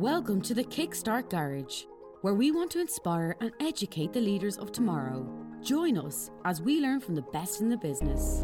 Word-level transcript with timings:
Welcome 0.00 0.40
to 0.42 0.54
the 0.54 0.64
Kickstart 0.64 1.28
Garage, 1.28 1.82
where 2.22 2.32
we 2.32 2.52
want 2.52 2.70
to 2.70 2.80
inspire 2.80 3.36
and 3.42 3.52
educate 3.60 4.14
the 4.14 4.20
leaders 4.22 4.56
of 4.56 4.72
tomorrow. 4.72 5.28
Join 5.62 5.98
us 5.98 6.30
as 6.46 6.62
we 6.62 6.80
learn 6.80 7.00
from 7.00 7.16
the 7.16 7.20
best 7.34 7.60
in 7.60 7.68
the 7.68 7.76
business. 7.76 8.42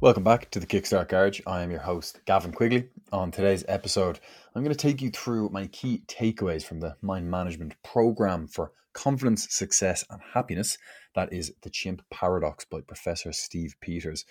Welcome 0.00 0.22
back 0.22 0.48
to 0.52 0.60
the 0.60 0.66
Kickstart 0.66 1.08
Garage. 1.08 1.40
I 1.44 1.62
am 1.62 1.72
your 1.72 1.80
host, 1.80 2.20
Gavin 2.24 2.52
Quigley. 2.52 2.88
On 3.10 3.32
today's 3.32 3.64
episode, 3.66 4.20
I'm 4.54 4.62
going 4.62 4.72
to 4.72 4.80
take 4.80 5.02
you 5.02 5.10
through 5.10 5.48
my 5.48 5.66
key 5.66 6.04
takeaways 6.06 6.62
from 6.62 6.78
the 6.78 6.94
Mind 7.02 7.28
Management 7.28 7.74
Program 7.82 8.46
for 8.46 8.70
Confidence, 8.92 9.52
Success, 9.52 10.04
and 10.08 10.20
Happiness. 10.34 10.78
That 11.16 11.32
is 11.32 11.52
The 11.62 11.70
Chimp 11.70 12.00
Paradox 12.12 12.64
by 12.64 12.80
Professor 12.82 13.32
Steve 13.32 13.74
Peters. 13.80 14.24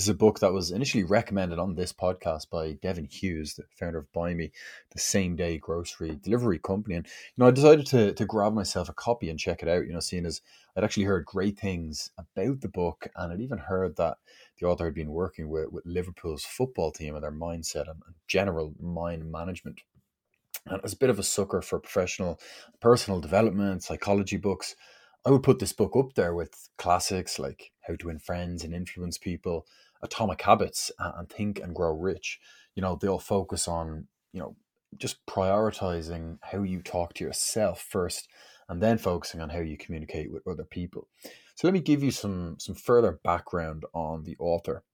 This 0.00 0.06
is 0.06 0.14
a 0.14 0.14
book 0.14 0.40
that 0.40 0.54
was 0.54 0.70
initially 0.70 1.04
recommended 1.04 1.58
on 1.58 1.74
this 1.74 1.92
podcast 1.92 2.48
by 2.48 2.72
Devin 2.72 3.04
Hughes, 3.04 3.52
the 3.52 3.64
founder 3.78 3.98
of 3.98 4.10
Buymie, 4.14 4.50
the 4.92 4.98
same 4.98 5.36
day 5.36 5.58
grocery 5.58 6.18
delivery 6.22 6.58
company. 6.58 6.94
And 6.94 7.06
you 7.06 7.12
know, 7.36 7.48
I 7.48 7.50
decided 7.50 7.84
to 7.88 8.14
to 8.14 8.24
grab 8.24 8.54
myself 8.54 8.88
a 8.88 8.94
copy 8.94 9.28
and 9.28 9.38
check 9.38 9.62
it 9.62 9.68
out. 9.68 9.86
You 9.86 9.92
know, 9.92 10.00
seeing 10.00 10.24
as 10.24 10.40
I'd 10.74 10.84
actually 10.84 11.02
heard 11.02 11.26
great 11.26 11.58
things 11.58 12.12
about 12.16 12.62
the 12.62 12.68
book, 12.68 13.08
and 13.14 13.30
I'd 13.30 13.42
even 13.42 13.58
heard 13.58 13.96
that 13.96 14.16
the 14.58 14.66
author 14.66 14.86
had 14.86 14.94
been 14.94 15.10
working 15.10 15.50
with, 15.50 15.70
with 15.70 15.84
Liverpool's 15.84 16.46
football 16.46 16.92
team 16.92 17.14
and 17.14 17.22
their 17.22 17.30
mindset 17.30 17.86
and, 17.90 18.00
and 18.06 18.14
general 18.26 18.72
mind 18.80 19.30
management. 19.30 19.82
And 20.64 20.80
as 20.82 20.94
a 20.94 20.96
bit 20.96 21.10
of 21.10 21.18
a 21.18 21.22
sucker 21.22 21.60
for 21.60 21.78
professional, 21.78 22.40
personal 22.80 23.20
development, 23.20 23.82
psychology 23.82 24.38
books, 24.38 24.76
I 25.26 25.30
would 25.30 25.42
put 25.42 25.58
this 25.58 25.74
book 25.74 25.94
up 25.94 26.14
there 26.14 26.34
with 26.34 26.70
classics 26.78 27.38
like 27.38 27.72
How 27.82 27.96
to 27.96 28.06
Win 28.06 28.18
Friends 28.18 28.64
and 28.64 28.74
Influence 28.74 29.18
People, 29.18 29.66
Atomic 30.02 30.42
Habits, 30.42 30.90
and 30.98 31.28
Think 31.28 31.60
and 31.60 31.74
Grow 31.74 31.92
Rich. 31.92 32.40
You 32.74 32.82
know, 32.82 32.96
they 33.00 33.08
all 33.08 33.18
focus 33.18 33.68
on, 33.68 34.06
you 34.32 34.40
know, 34.40 34.56
just 34.96 35.24
prioritizing 35.26 36.38
how 36.42 36.62
you 36.62 36.82
talk 36.82 37.14
to 37.14 37.24
yourself 37.24 37.80
first 37.80 38.28
and 38.68 38.82
then 38.82 38.98
focusing 38.98 39.40
on 39.40 39.50
how 39.50 39.58
you 39.58 39.76
communicate 39.76 40.32
with 40.32 40.46
other 40.46 40.64
people. 40.64 41.08
So 41.56 41.66
let 41.66 41.74
me 41.74 41.80
give 41.80 42.02
you 42.02 42.10
some 42.10 42.56
some 42.58 42.74
further 42.74 43.20
background 43.22 43.84
on 43.92 44.24
the 44.24 44.36
author. 44.38 44.84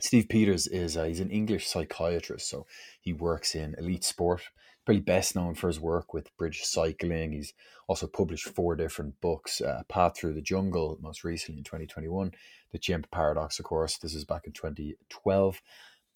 Steve 0.00 0.28
Peters 0.28 0.66
is 0.66 0.94
he's 0.94 1.20
an 1.20 1.30
English 1.30 1.68
psychiatrist, 1.68 2.48
so 2.48 2.66
he 3.00 3.12
works 3.12 3.54
in 3.54 3.74
elite 3.78 4.04
sport, 4.04 4.42
probably 4.84 5.00
best 5.00 5.34
known 5.34 5.54
for 5.54 5.68
his 5.68 5.80
work 5.80 6.12
with 6.12 6.36
British 6.36 6.66
cycling. 6.66 7.32
He's 7.32 7.54
also 7.88 8.06
published 8.06 8.48
four 8.48 8.76
different 8.76 9.20
books 9.20 9.60
uh, 9.60 9.82
Path 9.88 10.16
Through 10.16 10.34
the 10.34 10.42
Jungle, 10.42 10.98
most 11.00 11.24
recently 11.24 11.58
in 11.58 11.64
2021, 11.64 12.32
The 12.72 12.78
Chimp 12.78 13.10
Paradox, 13.10 13.58
of 13.58 13.64
course, 13.64 13.98
this 13.98 14.14
is 14.14 14.24
back 14.24 14.46
in 14.46 14.52
2012, 14.52 15.60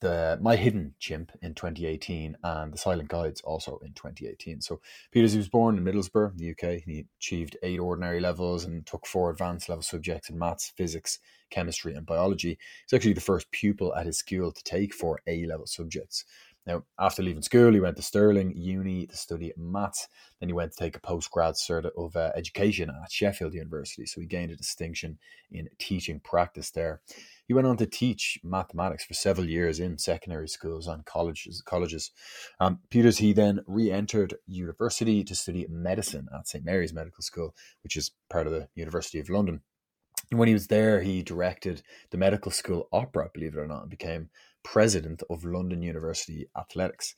the 0.01 0.39
My 0.41 0.57
Hidden 0.57 0.95
Chimp 0.99 1.33
in 1.43 1.55
2018, 1.55 2.37
and 2.43 2.73
The 2.73 2.79
Silent 2.79 3.09
Guides 3.09 3.41
also 3.41 3.79
in 3.79 3.93
2018. 3.95 4.61
So 4.61 4.81
Peters 5.11 5.33
he 5.33 5.39
was 5.39 5.49
born 5.49 5.77
in 5.77 5.85
Middlesbrough, 5.85 6.37
the 6.37 6.51
UK. 6.51 6.83
He 6.85 7.07
achieved 7.19 7.57
eight 7.63 7.81
ordinary 7.81 8.21
levels 8.21 8.65
and 8.65 8.87
took 8.87 9.07
four 9.07 9.31
advanced 9.31 9.69
level 9.69 9.83
subjects 9.83 10.31
in 10.31 10.39
maths, 10.39 10.73
physics, 10.77 11.19
chemistry, 11.51 11.95
and 11.95 12.07
biology. 12.07 12.59
He's 12.87 12.97
actually 12.97 13.15
the 13.15 13.21
first 13.21 13.51
pupil 13.51 13.95
at 13.95 14.07
his 14.07 14.19
school 14.19 14.53
to 14.53 14.63
take 14.63 14.95
four 14.95 15.21
A 15.27 15.47
level 15.47 15.67
subjects. 15.67 16.25
Now, 16.69 16.85
after 17.01 17.23
leaving 17.23 17.41
school, 17.41 17.73
he 17.73 17.81
went 17.81 17.97
to 17.97 18.03
Stirling 18.03 18.53
Uni 18.55 19.07
to 19.07 19.17
study 19.17 19.55
maths. 19.57 20.07
Then 20.39 20.51
he 20.51 20.53
went 20.53 20.73
to 20.73 20.79
take 20.79 20.95
a 20.95 21.01
postgrad 21.01 21.55
cert 21.55 21.89
of 21.97 22.15
uh, 22.15 22.31
education 22.37 22.91
at 22.91 23.11
Sheffield 23.11 23.55
University. 23.55 24.05
So 24.05 24.21
he 24.21 24.27
gained 24.27 24.51
a 24.51 24.57
distinction 24.57 25.19
in 25.51 25.71
teaching 25.79 26.21
practice 26.21 26.71
there. 26.71 27.01
He 27.47 27.55
went 27.55 27.67
on 27.67 27.79
to 27.79 27.87
teach 27.87 28.39
mathematics 28.45 29.07
for 29.07 29.15
several 29.15 29.49
years 29.49 29.81
in 29.81 29.97
secondary 29.97 30.47
schools 30.47 30.87
and 30.87 31.07
colleges. 31.07 31.63
Colleges. 31.63 32.11
Um, 32.61 32.81
Peters 32.91 33.17
he 33.17 33.33
then 33.33 33.61
re-entered 33.67 34.35
university 34.47 35.25
to 35.25 35.35
study 35.35 35.67
medicine 35.71 36.29
at 36.39 36.49
St 36.49 36.67
Mary's 36.67 36.93
Medical 36.93 37.23
School, 37.23 37.55
which 37.83 37.97
is 37.97 38.11
part 38.29 38.47
of 38.47 38.53
the 38.53 38.69
University 38.75 39.19
of 39.19 39.31
London. 39.31 39.63
And 40.31 40.39
when 40.39 40.49
he 40.49 40.55
was 40.55 40.67
there, 40.67 41.01
he 41.01 41.23
directed 41.23 41.83
the 42.11 42.19
medical 42.19 42.53
school 42.53 42.89
opera, 42.93 43.31
believe 43.33 43.55
it 43.55 43.59
or 43.59 43.67
not, 43.67 43.83
and 43.83 43.91
became 43.91 44.29
president 44.63 45.23
of 45.31 45.45
London 45.45 45.83
University 45.83 46.49
Athletics. 46.57 47.15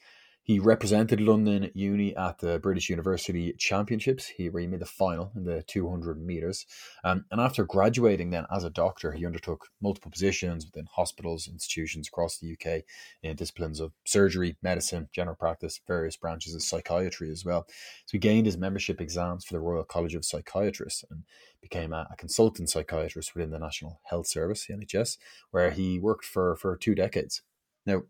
He 0.51 0.59
represented 0.59 1.21
London 1.21 1.71
Uni 1.75 2.17
at 2.17 2.41
the 2.41 2.59
British 2.59 2.91
University 2.91 3.53
Championships. 3.53 4.27
He 4.27 4.49
made 4.51 4.81
the 4.81 4.85
final 4.85 5.31
in 5.37 5.45
the 5.45 5.63
200 5.63 6.21
metres. 6.21 6.67
Um, 7.05 7.25
and 7.31 7.41
after 7.41 7.65
graduating 7.65 8.31
then 8.31 8.47
as 8.53 8.65
a 8.65 8.71
doctor, 8.71 9.13
he 9.13 9.25
undertook 9.25 9.69
multiple 9.81 10.11
positions 10.11 10.67
within 10.67 10.89
hospitals, 10.93 11.47
institutions 11.47 12.09
across 12.09 12.39
the 12.39 12.53
UK 12.55 12.83
in 13.23 13.37
disciplines 13.37 13.79
of 13.79 13.93
surgery, 14.05 14.57
medicine, 14.61 15.09
general 15.13 15.37
practice, 15.37 15.81
various 15.87 16.17
branches 16.17 16.53
of 16.57 16.65
psychiatry 16.65 17.31
as 17.31 17.45
well. 17.45 17.65
So 18.07 18.11
he 18.11 18.19
gained 18.19 18.47
his 18.47 18.59
membership 18.59 19.01
exams 19.01 19.45
for 19.45 19.53
the 19.53 19.61
Royal 19.61 19.85
College 19.85 20.17
of 20.17 20.25
Psychiatrists 20.25 21.05
and 21.13 21.23
became 21.63 21.93
a, 21.93 22.09
a 22.11 22.17
consultant 22.17 22.71
psychiatrist 22.71 23.37
within 23.37 23.53
the 23.53 23.61
National 23.61 24.01
Health 24.07 24.27
Service, 24.27 24.67
the 24.67 24.75
NHS, 24.75 25.17
where 25.53 25.71
he 25.71 26.01
worked 26.01 26.25
for, 26.25 26.57
for 26.57 26.77
two 26.77 26.97
decades. 26.97 27.43
Now, 27.87 28.03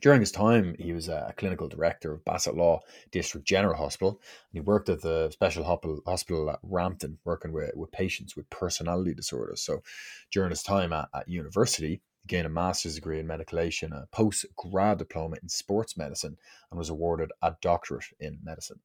during 0.00 0.20
his 0.20 0.32
time, 0.32 0.76
he 0.78 0.92
was 0.92 1.08
a 1.08 1.32
clinical 1.36 1.68
director 1.68 2.12
of 2.12 2.24
Bassetlaw 2.24 2.80
District 3.10 3.46
General 3.46 3.76
Hospital, 3.76 4.20
and 4.50 4.52
he 4.52 4.60
worked 4.60 4.88
at 4.88 5.00
the 5.00 5.30
special 5.30 5.64
hospital 5.64 6.50
at 6.50 6.58
Rampton, 6.62 7.18
working 7.24 7.52
with, 7.52 7.70
with 7.74 7.90
patients 7.92 8.36
with 8.36 8.50
personality 8.50 9.14
disorders. 9.14 9.62
So, 9.62 9.82
during 10.30 10.50
his 10.50 10.62
time 10.62 10.92
at, 10.92 11.08
at 11.14 11.28
university, 11.28 12.02
he 12.20 12.28
gained 12.28 12.46
a 12.46 12.50
master's 12.50 12.96
degree 12.96 13.18
in 13.18 13.26
medication, 13.26 13.92
a 13.92 14.06
post 14.12 14.44
grad 14.56 14.98
diploma 14.98 15.36
in 15.42 15.48
sports 15.48 15.96
medicine, 15.96 16.36
and 16.70 16.78
was 16.78 16.90
awarded 16.90 17.30
a 17.42 17.54
doctorate 17.62 18.04
in 18.20 18.38
medicine. 18.42 18.80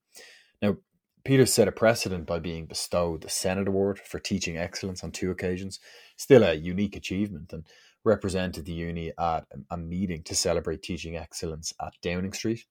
Now, 0.61 0.77
Peter 1.25 1.45
set 1.45 1.67
a 1.67 1.71
precedent 1.71 2.25
by 2.25 2.39
being 2.39 2.65
bestowed 2.65 3.21
the 3.21 3.29
Senate 3.29 3.67
Award 3.67 3.99
for 3.99 4.19
teaching 4.19 4.57
excellence 4.57 5.03
on 5.03 5.11
two 5.11 5.31
occasions, 5.31 5.79
still 6.15 6.43
a 6.43 6.53
unique 6.53 6.95
achievement. 6.95 7.51
And 7.51 7.65
represented 8.03 8.65
the 8.65 8.73
uni 8.73 9.11
at 9.17 9.45
a 9.69 9.77
meeting 9.77 10.23
to 10.23 10.35
celebrate 10.35 10.83
teaching 10.83 11.17
excellence 11.17 11.73
at 11.81 11.93
Downing 12.01 12.33
Street. 12.33 12.65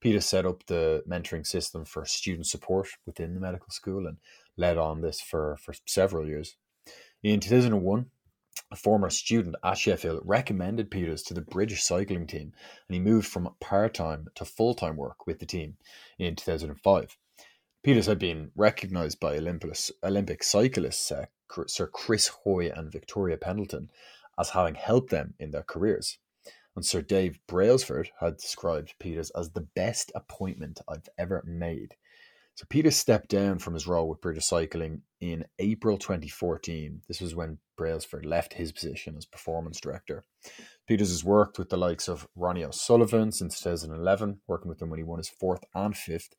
Peter 0.00 0.20
set 0.20 0.46
up 0.46 0.64
the 0.66 1.02
mentoring 1.08 1.46
system 1.46 1.84
for 1.84 2.04
student 2.04 2.46
support 2.46 2.88
within 3.04 3.34
the 3.34 3.40
medical 3.40 3.70
school 3.70 4.06
and 4.06 4.18
led 4.56 4.78
on 4.78 5.00
this 5.00 5.20
for, 5.20 5.56
for 5.60 5.74
several 5.86 6.26
years. 6.26 6.56
In 7.22 7.40
2001, 7.40 8.06
a 8.70 8.76
former 8.76 9.10
student 9.10 9.56
at 9.64 9.78
Sheffield 9.78 10.22
recommended 10.24 10.90
Peters 10.90 11.22
to 11.24 11.34
the 11.34 11.40
British 11.40 11.82
cycling 11.82 12.26
team, 12.26 12.52
and 12.88 12.94
he 12.94 13.00
moved 13.00 13.26
from 13.26 13.54
part 13.60 13.94
time 13.94 14.28
to 14.34 14.44
full 14.44 14.74
time 14.74 14.96
work 14.96 15.26
with 15.26 15.38
the 15.38 15.46
team 15.46 15.76
in 16.18 16.36
2005. 16.36 17.16
Peters 17.82 18.06
had 18.06 18.18
been 18.18 18.50
recognised 18.54 19.18
by 19.18 19.36
Olympic, 19.36 19.76
Olympic 20.04 20.42
cyclists 20.42 21.10
uh, 21.10 21.26
Sir 21.66 21.86
Chris 21.86 22.28
Hoy 22.28 22.70
and 22.70 22.92
Victoria 22.92 23.36
Pendleton 23.36 23.90
as 24.38 24.50
having 24.50 24.74
helped 24.74 25.10
them 25.10 25.34
in 25.38 25.50
their 25.50 25.62
careers. 25.62 26.18
And 26.76 26.84
Sir 26.84 27.02
Dave 27.02 27.40
Brailsford 27.48 28.10
had 28.20 28.36
described 28.36 28.94
Peters 29.00 29.30
as 29.30 29.50
the 29.50 29.66
best 29.74 30.12
appointment 30.14 30.80
I've 30.88 31.08
ever 31.18 31.42
made. 31.44 31.96
So 32.54 32.66
Peters 32.68 32.96
stepped 32.96 33.28
down 33.28 33.58
from 33.58 33.74
his 33.74 33.86
role 33.86 34.08
with 34.08 34.20
British 34.20 34.46
Cycling 34.46 35.02
in 35.20 35.44
April 35.58 35.96
2014. 35.96 37.02
This 37.06 37.20
was 37.20 37.34
when 37.34 37.58
Brailsford 37.76 38.26
left 38.26 38.54
his 38.54 38.72
position 38.72 39.16
as 39.16 39.26
performance 39.26 39.80
director. 39.80 40.24
Peters 40.86 41.10
has 41.10 41.24
worked 41.24 41.58
with 41.58 41.68
the 41.68 41.76
likes 41.76 42.08
of 42.08 42.26
Ronnie 42.34 42.64
O'Sullivan 42.64 43.30
since 43.30 43.60
2011, 43.60 44.40
working 44.46 44.68
with 44.68 44.82
him 44.82 44.90
when 44.90 44.98
he 44.98 45.04
won 45.04 45.18
his 45.18 45.28
fourth 45.28 45.64
and 45.74 45.96
fifth 45.96 46.34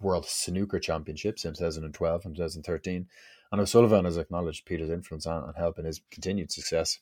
World 0.00 0.26
Snooker 0.26 0.78
Championships 0.78 1.44
in 1.44 1.54
2012 1.54 2.24
and 2.24 2.36
2013. 2.36 3.08
And 3.50 3.60
O'Sullivan 3.60 4.04
has 4.04 4.16
acknowledged 4.16 4.66
Peters' 4.66 4.90
influence 4.90 5.26
and 5.26 5.56
help 5.56 5.78
in 5.78 5.84
his 5.84 6.00
continued 6.10 6.50
success. 6.50 6.98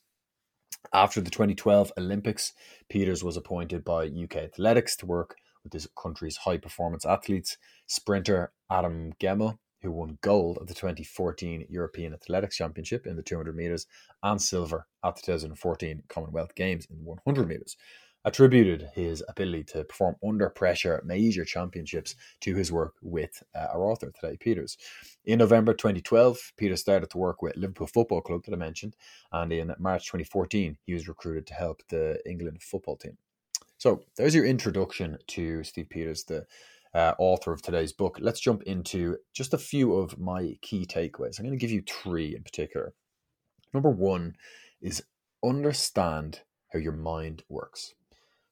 After 0.93 1.21
the 1.21 1.29
2012 1.29 1.93
Olympics, 1.97 2.53
Peters 2.89 3.23
was 3.23 3.37
appointed 3.37 3.83
by 3.83 4.05
UK 4.05 4.37
Athletics 4.37 4.95
to 4.97 5.05
work 5.05 5.35
with 5.63 5.73
his 5.73 5.87
country's 6.01 6.37
high 6.37 6.57
performance 6.57 7.05
athletes. 7.05 7.57
Sprinter 7.87 8.51
Adam 8.69 9.13
Gemili, 9.19 9.57
who 9.81 9.91
won 9.91 10.17
gold 10.21 10.57
at 10.61 10.67
the 10.67 10.73
2014 10.73 11.65
European 11.69 12.13
Athletics 12.13 12.57
Championship 12.57 13.05
in 13.05 13.15
the 13.15 13.23
200 13.23 13.55
metres 13.55 13.85
and 14.23 14.41
silver 14.41 14.87
at 15.03 15.15
the 15.15 15.21
2014 15.21 16.03
Commonwealth 16.07 16.55
Games 16.55 16.87
in 16.89 17.03
100 17.03 17.47
metres 17.47 17.75
attributed 18.25 18.89
his 18.93 19.23
ability 19.27 19.63
to 19.63 19.83
perform 19.83 20.15
under 20.25 20.49
pressure 20.49 20.95
at 20.95 21.05
major 21.05 21.43
championships 21.43 22.15
to 22.41 22.55
his 22.55 22.71
work 22.71 22.93
with 23.01 23.43
uh, 23.55 23.67
our 23.73 23.83
author 23.83 24.11
today, 24.11 24.37
Peters. 24.37 24.77
In 25.25 25.39
November 25.39 25.73
2012, 25.73 26.53
Peters 26.57 26.81
started 26.81 27.09
to 27.09 27.17
work 27.17 27.41
with 27.41 27.57
Liverpool 27.57 27.87
Football 27.87 28.21
Club 28.21 28.43
that 28.45 28.53
I 28.53 28.57
mentioned, 28.57 28.95
and 29.31 29.51
in 29.51 29.73
March 29.79 30.05
2014, 30.05 30.77
he 30.85 30.93
was 30.93 31.07
recruited 31.07 31.47
to 31.47 31.53
help 31.53 31.81
the 31.89 32.19
England 32.25 32.61
football 32.61 32.95
team. 32.95 33.17
So 33.77 34.03
there's 34.15 34.35
your 34.35 34.45
introduction 34.45 35.17
to 35.27 35.63
Steve 35.63 35.89
Peters, 35.89 36.23
the 36.23 36.45
uh, 36.93 37.15
author 37.17 37.51
of 37.51 37.61
today's 37.61 37.91
book. 37.91 38.17
Let's 38.21 38.39
jump 38.39 38.63
into 38.63 39.17
just 39.33 39.53
a 39.53 39.57
few 39.57 39.95
of 39.95 40.19
my 40.19 40.57
key 40.61 40.85
takeaways. 40.85 41.39
I'm 41.39 41.45
going 41.45 41.57
to 41.57 41.61
give 41.61 41.71
you 41.71 41.83
three 41.87 42.35
in 42.35 42.43
particular. 42.43 42.93
Number 43.73 43.89
one 43.89 44.35
is 44.81 45.03
understand 45.43 46.41
how 46.71 46.79
your 46.79 46.93
mind 46.93 47.43
works. 47.49 47.93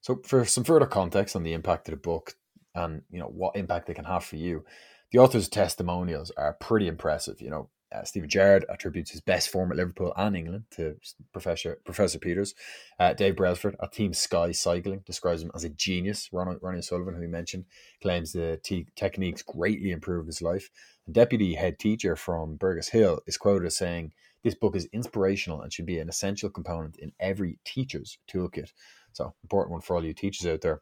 So, 0.01 0.21
for 0.25 0.45
some 0.45 0.63
further 0.63 0.87
context 0.87 1.35
on 1.35 1.43
the 1.43 1.53
impact 1.53 1.87
of 1.87 1.93
the 1.93 1.97
book 1.97 2.35
and 2.75 3.03
you 3.09 3.19
know 3.19 3.27
what 3.27 3.55
impact 3.55 3.87
they 3.87 3.93
can 3.93 4.05
have 4.05 4.23
for 4.23 4.35
you, 4.35 4.65
the 5.11 5.19
author's 5.19 5.49
testimonials 5.49 6.31
are 6.37 6.53
pretty 6.53 6.87
impressive. 6.87 7.41
You 7.41 7.49
know, 7.49 7.69
uh, 7.93 8.03
Steven 8.03 8.29
Gerrard 8.29 8.65
attributes 8.69 9.11
his 9.11 9.21
best 9.21 9.49
form 9.49 9.71
at 9.71 9.77
Liverpool 9.77 10.13
and 10.15 10.35
England 10.35 10.63
to 10.71 10.95
Professor 11.33 11.79
Professor 11.83 12.19
Peters. 12.19 12.55
Uh, 12.99 13.13
Dave 13.13 13.35
Brailsford 13.35 13.75
at 13.81 13.91
Team 13.91 14.13
Sky 14.13 14.51
Cycling 14.51 15.03
describes 15.05 15.43
him 15.43 15.51
as 15.53 15.63
a 15.63 15.69
genius. 15.69 16.29
Ronnie, 16.31 16.57
Ronnie 16.61 16.79
O'Sullivan, 16.79 17.15
who 17.15 17.21
we 17.21 17.27
mentioned, 17.27 17.65
claims 18.01 18.31
the 18.31 18.59
techniques 18.95 19.41
greatly 19.41 19.91
improved 19.91 20.27
his 20.27 20.41
life. 20.41 20.69
And 21.05 21.13
deputy 21.13 21.55
head 21.55 21.79
teacher 21.79 22.15
from 22.15 22.55
Burgess 22.55 22.89
Hill 22.89 23.21
is 23.27 23.37
quoted 23.37 23.65
as 23.65 23.75
saying, 23.75 24.13
"This 24.43 24.55
book 24.55 24.75
is 24.75 24.87
inspirational 24.93 25.61
and 25.61 25.73
should 25.73 25.85
be 25.85 25.99
an 25.99 26.09
essential 26.09 26.49
component 26.49 26.97
in 26.97 27.11
every 27.19 27.59
teacher's 27.65 28.17
toolkit." 28.27 28.71
So 29.13 29.33
important 29.43 29.71
one 29.71 29.81
for 29.81 29.95
all 29.95 30.05
you 30.05 30.13
teachers 30.13 30.47
out 30.47 30.61
there. 30.61 30.81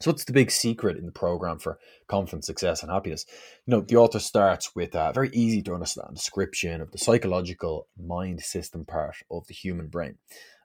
So, 0.00 0.10
what's 0.10 0.24
the 0.24 0.32
big 0.32 0.50
secret 0.50 0.96
in 0.96 1.06
the 1.06 1.12
program 1.12 1.58
for 1.58 1.78
confidence, 2.08 2.46
success, 2.46 2.82
and 2.82 2.90
happiness? 2.90 3.24
You 3.66 3.72
know, 3.72 3.80
the 3.82 3.96
author 3.96 4.18
starts 4.18 4.74
with 4.74 4.94
a 4.94 5.12
very 5.14 5.30
easy 5.32 5.62
to 5.62 5.74
understand 5.74 6.14
description 6.14 6.80
of 6.80 6.90
the 6.90 6.98
psychological 6.98 7.86
mind 7.96 8.40
system 8.40 8.84
part 8.84 9.16
of 9.30 9.46
the 9.46 9.54
human 9.54 9.86
brain. 9.86 10.16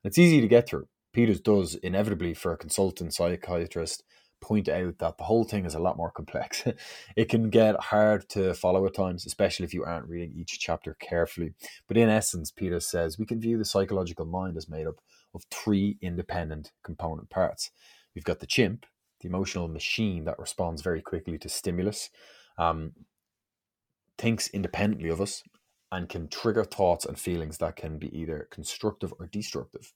It's 0.04 0.18
easy 0.18 0.42
to 0.42 0.48
get 0.48 0.68
through. 0.68 0.88
Peters 1.14 1.40
does 1.40 1.76
inevitably, 1.76 2.34
for 2.34 2.54
a 2.54 2.58
consultant 2.58 3.14
psychiatrist, 3.14 4.04
point 4.42 4.70
out 4.70 4.98
that 5.00 5.18
the 5.18 5.24
whole 5.24 5.44
thing 5.44 5.66
is 5.66 5.76
a 5.76 5.80
lot 5.80 5.98
more 5.98 6.12
complex. 6.12 6.64
it 7.16 7.30
can 7.30 7.50
get 7.50 7.80
hard 7.80 8.28
to 8.30 8.54
follow 8.54 8.86
at 8.86 8.96
times, 8.96 9.26
especially 9.26 9.66
if 9.66 9.74
you 9.74 9.84
aren't 9.84 10.10
reading 10.10 10.34
each 10.36 10.60
chapter 10.60 10.96
carefully. 11.00 11.54
But 11.88 11.98
in 11.98 12.10
essence, 12.10 12.52
Peters 12.52 12.90
says 12.90 13.18
we 13.18 13.26
can 13.26 13.40
view 13.40 13.58
the 13.58 13.66
psychological 13.66 14.26
mind 14.26 14.58
as 14.58 14.70
made 14.70 14.88
up 14.88 14.96
of 15.34 15.44
three 15.52 15.98
independent 16.02 16.72
component 16.84 17.30
parts. 17.30 17.72
We've 18.16 18.24
got 18.24 18.40
the 18.40 18.48
chimp, 18.48 18.86
the 19.22 19.28
emotional 19.28 19.68
machine 19.68 20.26
that 20.26 20.40
responds 20.40 20.82
very 20.82 21.02
quickly 21.02 21.38
to 21.40 21.50
stimulus, 21.50 22.10
um, 22.58 22.94
thinks 24.18 24.48
independently 24.50 25.10
of 25.10 25.22
us, 25.22 25.44
and 25.92 26.10
can 26.10 26.28
trigger 26.28 26.64
thoughts 26.64 27.06
and 27.06 27.18
feelings 27.18 27.60
that 27.60 27.76
can 27.76 27.98
be 27.98 28.16
either 28.18 28.48
constructive 28.52 29.14
or 29.20 29.28
destructive. 29.28 29.94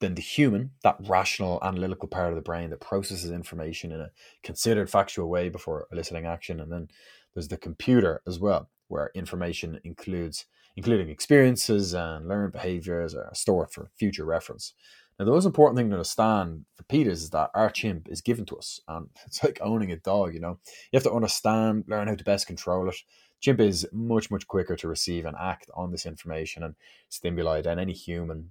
Then 0.00 0.14
the 0.16 0.22
human, 0.22 0.72
that 0.82 0.96
rational, 1.00 1.58
analytical 1.62 2.08
part 2.08 2.30
of 2.30 2.34
the 2.36 2.42
brain 2.42 2.70
that 2.70 2.80
processes 2.80 3.30
information 3.30 3.90
in 3.92 4.00
a 4.00 4.10
considered, 4.42 4.90
factual 4.90 5.30
way 5.30 5.48
before 5.48 5.86
eliciting 5.90 6.26
action. 6.26 6.60
And 6.60 6.70
then 6.70 6.88
there's 7.34 7.48
the 7.48 7.56
computer 7.56 8.20
as 8.26 8.38
well, 8.38 8.68
where 8.88 9.10
information 9.14 9.80
includes 9.84 10.46
including 10.76 11.08
experiences 11.08 11.94
and 11.94 12.28
learned 12.28 12.52
behaviors 12.52 13.14
are 13.14 13.30
stored 13.32 13.70
for 13.70 13.90
future 13.96 14.24
reference. 14.24 14.74
Now, 15.18 15.26
the 15.26 15.30
most 15.30 15.46
important 15.46 15.78
thing 15.78 15.90
to 15.90 15.94
understand 15.94 16.64
for 16.74 16.82
Peters 16.84 17.22
is 17.22 17.30
that 17.30 17.50
our 17.54 17.70
chimp 17.70 18.08
is 18.08 18.20
given 18.20 18.44
to 18.46 18.56
us, 18.56 18.80
and 18.88 19.08
it's 19.26 19.44
like 19.44 19.58
owning 19.62 19.92
a 19.92 19.96
dog. 19.96 20.34
You 20.34 20.40
know, 20.40 20.58
you 20.90 20.96
have 20.96 21.04
to 21.04 21.12
understand, 21.12 21.84
learn 21.86 22.08
how 22.08 22.14
to 22.14 22.24
best 22.24 22.46
control 22.46 22.88
it. 22.88 22.96
Chimp 23.40 23.60
is 23.60 23.86
much, 23.92 24.30
much 24.30 24.46
quicker 24.48 24.74
to 24.74 24.88
receive 24.88 25.26
and 25.26 25.36
act 25.38 25.70
on 25.74 25.92
this 25.92 26.06
information 26.06 26.62
and 26.62 26.74
stimuli 27.10 27.60
than 27.60 27.78
any 27.78 27.92
human 27.92 28.50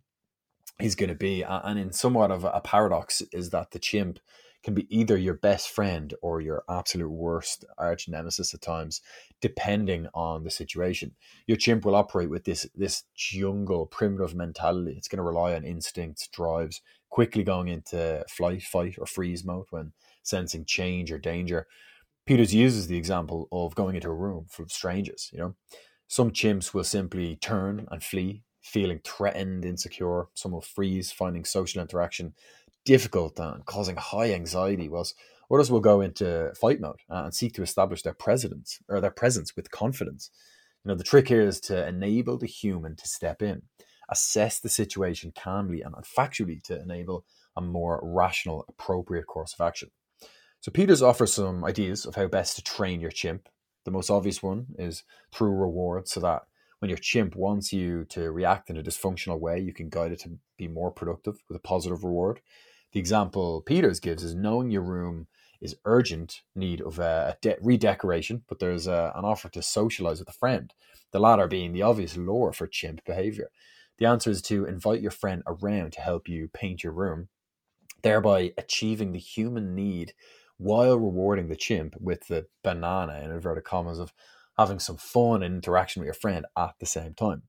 is 0.80 0.96
going 0.96 1.10
to 1.10 1.16
be. 1.16 1.42
And 1.42 1.80
in 1.80 1.92
somewhat 1.92 2.32
of 2.32 2.44
a 2.44 2.62
paradox, 2.62 3.22
is 3.32 3.50
that 3.50 3.72
the 3.72 3.80
chimp 3.80 4.20
can 4.64 4.74
be 4.74 4.88
either 4.96 5.18
your 5.18 5.34
best 5.34 5.70
friend 5.70 6.14
or 6.22 6.40
your 6.42 6.64
absolute 6.70 7.10
worst 7.10 7.66
arch 7.78 8.08
nemesis 8.08 8.54
at 8.54 8.62
times, 8.62 9.02
depending 9.42 10.08
on 10.14 10.44
the 10.44 10.50
situation. 10.50 11.12
Your 11.48 11.58
chimp 11.58 11.86
will 11.86 11.96
operate 11.96 12.30
with 12.30 12.46
this 12.46 12.66
this 12.74 13.04
jungle 13.16 13.86
primitive 13.86 14.36
mentality. 14.36 14.96
It's 14.98 15.08
going 15.08 15.18
to 15.18 15.24
rely 15.24 15.54
on 15.54 15.66
instincts, 15.66 16.28
drives, 16.30 16.82
quickly 17.10 17.44
going 17.44 17.68
into 17.68 18.24
flight, 18.30 18.64
fight, 18.64 18.96
or 18.98 19.06
freeze 19.06 19.44
mode 19.44 19.68
when 19.70 19.92
sensing 20.24 20.66
change 20.66 21.12
or 21.12 21.20
danger. 21.20 21.68
Peters 22.26 22.56
uses 22.56 22.88
the 22.88 22.98
example 22.98 23.50
of 23.52 23.76
going 23.76 23.96
into 23.96 24.10
a 24.10 24.14
room 24.14 24.46
full 24.50 24.64
of 24.64 24.72
strangers. 24.72 25.30
You 25.34 25.40
know, 25.40 25.56
some 26.08 26.32
chimps 26.32 26.74
will 26.74 26.86
simply 26.86 27.36
turn 27.36 27.86
and 27.92 28.02
flee, 28.02 28.44
feeling 28.62 29.02
threatened, 29.04 29.66
insecure. 29.66 30.28
Some 30.34 30.54
will 30.54 30.62
freeze, 30.62 31.12
finding 31.12 31.44
social 31.44 31.82
interaction 31.82 32.34
difficult 32.86 33.40
and 33.40 33.66
causing 33.66 33.96
high 33.96 34.34
anxiety, 34.34 34.90
whilst 34.90 35.16
others 35.52 35.72
will 35.72 35.80
go 35.80 36.02
into 36.02 36.52
fight 36.60 36.80
mode 36.80 37.00
uh, 37.10 37.24
and 37.26 37.34
seek 37.34 37.54
to 37.54 37.62
establish 37.62 38.02
their 38.02 38.14
presence 38.14 38.80
or 38.88 39.00
their 39.00 39.12
presence 39.12 39.56
with 39.56 39.72
confidence. 39.72 40.30
You 40.84 40.90
know, 40.90 40.96
the 40.96 41.04
trick 41.04 41.28
here 41.28 41.42
is 41.42 41.60
to 41.62 41.88
enable 41.88 42.38
the 42.38 42.48
human 42.48 42.96
to 42.96 43.08
step 43.08 43.42
in, 43.42 43.64
assess 44.10 44.60
the 44.60 44.70
situation 44.70 45.32
calmly 45.36 45.82
and 45.82 45.96
factually 45.96 46.62
to 46.64 46.82
enable 46.82 47.26
a 47.56 47.62
more 47.62 48.00
rational, 48.04 48.66
appropriate 48.68 49.28
course 49.28 49.54
of 49.58 49.66
action. 49.66 49.92
So 50.60 50.72
Peters 50.72 51.02
offers 51.02 51.34
some 51.34 51.64
ideas 51.64 52.06
of 52.06 52.16
how 52.16 52.28
best 52.28 52.56
to 52.56 52.64
train 52.64 53.00
your 53.00 53.12
chimp. 53.12 53.50
The 53.86 53.92
most 53.92 54.10
obvious 54.10 54.42
one 54.42 54.68
is 54.78 55.04
through 55.34 55.52
reward, 55.52 56.08
so 56.08 56.20
that 56.22 56.44
when 56.80 56.90
your 56.90 56.98
chimp 56.98 57.36
wants 57.36 57.72
you 57.72 58.06
to 58.10 58.32
react 58.32 58.70
in 58.70 58.78
a 58.78 58.84
dysfunctional 58.84 59.40
way, 59.40 59.60
you 59.60 59.74
can 59.74 59.90
guide 59.90 60.12
it 60.12 60.20
to 60.20 60.38
be 60.58 60.68
more 60.68 60.92
productive 60.92 61.36
with 61.48 61.58
a 61.58 61.62
positive 61.62 62.04
reward. 62.04 62.42
The 62.94 63.00
example 63.00 63.62
Peters 63.62 64.00
gives 64.00 64.24
is 64.24 64.36
knowing 64.36 64.70
your 64.70 64.84
room 64.84 65.28
is 65.60 65.76
urgent 65.86 66.42
need 66.56 66.82
of 66.82 67.00
a 67.00 67.38
de- 67.42 67.58
redecoration, 67.62 68.44
but 68.48 68.60
there's 68.60 68.86
a, 68.86 69.12
an 69.16 69.26
offer 69.26 69.50
to 69.50 69.62
socialize 69.62 70.20
with 70.20 70.30
a 70.30 70.34
friend. 70.34 70.74
The 71.12 71.20
latter 71.20 71.48
being 71.48 71.74
the 71.74 71.82
obvious 71.82 72.18
lure 72.18 72.54
for 72.54 72.68
chimp 72.68 73.04
behavior. 73.06 73.50
The 73.98 74.06
answer 74.06 74.30
is 74.30 74.42
to 74.44 74.66
invite 74.66 75.02
your 75.02 75.12
friend 75.12 75.44
around 75.48 75.94
to 75.94 76.02
help 76.02 76.28
you 76.28 76.50
paint 76.54 76.84
your 76.84 76.94
room, 76.94 77.30
thereby 78.04 78.54
achieving 78.58 79.12
the 79.12 79.20
human 79.20 79.74
need 79.74 80.14
while 80.58 81.00
rewarding 81.00 81.48
the 81.48 81.56
chimp 81.56 81.96
with 82.00 82.28
the 82.28 82.46
banana 82.64 83.22
in 83.24 83.32
inverted 83.32 83.64
commas 83.64 84.00
of 84.00 84.14
having 84.58 84.80
some 84.80 84.98
fun 84.98 85.42
and 85.42 85.56
interaction 85.56 86.02
with 86.02 86.08
your 86.08 86.14
friend 86.14 86.46
at 86.58 86.76
the 86.80 86.86
same 86.86 87.14
time. 87.14 87.44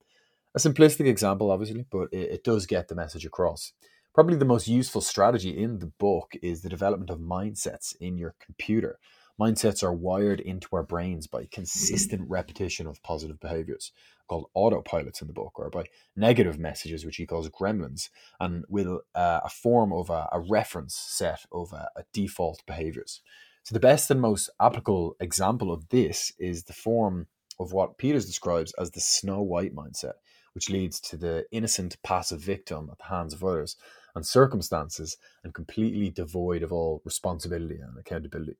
A 0.55 0.59
simplistic 0.59 1.07
example, 1.07 1.51
obviously, 1.51 1.85
but 1.91 2.09
it, 2.13 2.31
it 2.31 2.45
does 2.45 2.65
get 2.65 2.89
the 2.89 2.95
message 2.95 3.27
across. 3.27 3.73
Probably 4.15 4.37
the 4.37 4.45
most 4.45 4.69
useful 4.69 5.01
strategy 5.01 5.61
in 5.61 5.81
the 5.81 5.87
book 5.99 6.37
is 6.41 6.63
the 6.63 6.69
development 6.69 7.11
of 7.11 7.19
mindsets 7.19 7.97
in 8.01 8.17
your 8.17 8.37
computer. 8.39 9.01
Mindsets 9.41 9.83
are 9.83 9.93
wired 9.93 10.39
into 10.39 10.69
our 10.73 10.85
brains 10.85 11.27
by 11.27 11.49
consistent 11.51 12.23
repetition 12.29 12.87
of 12.87 13.03
positive 13.03 13.41
behaviors, 13.41 13.91
called 14.29 14.47
autopilots 14.57 15.21
in 15.21 15.27
the 15.27 15.33
book, 15.33 15.59
or 15.59 15.69
by 15.69 15.87
negative 16.15 16.61
messages, 16.61 17.05
which 17.05 17.17
he 17.17 17.27
calls 17.27 17.49
gremlins, 17.49 18.09
and 18.39 18.65
with 18.69 18.87
uh, 18.87 19.41
a 19.43 19.51
form 19.51 19.93
of 19.93 20.11
a, 20.11 20.29
a 20.31 20.39
reference 20.39 20.95
set 20.95 21.41
of 21.51 21.73
a, 21.73 21.89
a 21.97 22.05
default 22.13 22.65
behaviors. 22.67 23.21
So, 23.65 23.73
the 23.73 23.81
best 23.81 24.13
and 24.13 24.21
most 24.21 24.49
applicable 24.61 25.17
example 25.19 25.73
of 25.73 25.89
this 25.89 26.33
is 26.39 26.65
the 26.65 26.73
form 26.73 27.27
of 27.59 27.73
what 27.73 27.99
Peters 27.99 28.27
describes 28.27 28.73
as 28.79 28.93
the 28.93 29.01
Snow 29.01 29.43
White 29.43 29.75
mindset, 29.75 30.15
which 30.53 30.71
leads 30.71 31.01
to 31.01 31.17
the 31.17 31.47
innocent 31.51 31.97
passive 32.05 32.41
victim 32.41 32.89
at 32.93 32.99
the 32.99 33.13
hands 33.13 33.35
of 33.35 33.43
others 33.43 33.77
and 34.15 34.27
circumstances 34.27 35.17
and 35.43 35.55
completely 35.55 36.11
devoid 36.11 36.63
of 36.63 36.73
all 36.73 37.03
responsibility 37.05 37.79
and 37.81 37.99
accountability. 37.99 38.57